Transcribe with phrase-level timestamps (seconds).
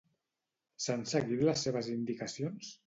[0.85, 2.77] S'han seguit les seves indicacions?